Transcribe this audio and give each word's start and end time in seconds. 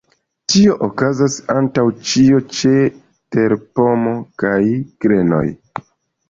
Tio 0.51 0.75
okazas 0.85 1.35
antaŭ 1.55 1.83
ĉio 2.11 2.39
ĉe 2.61 2.71
terpomo 3.37 4.15
kaj 4.45 4.57
grenoj. 5.07 5.45